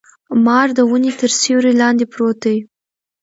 مار 0.45 0.67
د 0.77 0.79
ونې 0.89 1.11
تر 1.19 1.31
سیوري 1.41 1.73
لاندي 1.81 2.05
پروت 2.13 2.37
دی. 2.45 2.57